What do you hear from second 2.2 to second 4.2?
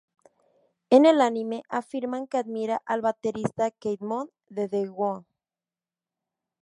que admira al baterista Keith